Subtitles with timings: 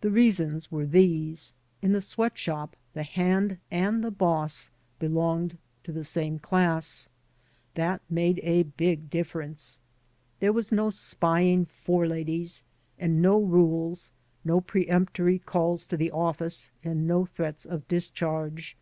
[0.00, 5.90] The reasons were these: In the sweat shop the hand and the boss belonged to
[5.90, 7.08] the same class.
[7.74, 9.80] That made a big diflference.
[10.38, 12.62] There were no spying "fore ladies
[12.96, 14.12] and no rules,
[14.44, 18.76] no peremptory calls to the oflSce and no threats of discharge.